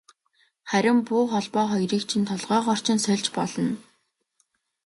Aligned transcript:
Харин 0.69 0.97
буу 1.07 1.21
холбоо 1.31 1.65
хоёрыг 1.73 2.01
чинь 2.09 2.27
толгойгоор 2.29 2.79
чинь 2.85 3.03
сольж 3.03 3.27
болно. 3.35 3.69